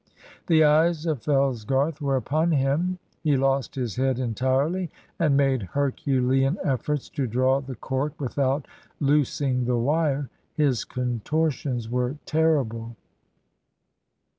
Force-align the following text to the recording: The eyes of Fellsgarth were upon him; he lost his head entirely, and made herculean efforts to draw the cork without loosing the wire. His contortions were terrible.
The 0.47 0.63
eyes 0.63 1.05
of 1.05 1.21
Fellsgarth 1.21 2.01
were 2.01 2.15
upon 2.15 2.53
him; 2.53 2.97
he 3.23 3.37
lost 3.37 3.75
his 3.75 3.97
head 3.97 4.17
entirely, 4.17 4.89
and 5.19 5.37
made 5.37 5.61
herculean 5.61 6.57
efforts 6.63 7.07
to 7.09 7.27
draw 7.27 7.61
the 7.61 7.75
cork 7.75 8.19
without 8.19 8.67
loosing 8.99 9.65
the 9.65 9.77
wire. 9.77 10.31
His 10.55 10.85
contortions 10.85 11.87
were 11.87 12.15
terrible. 12.25 12.95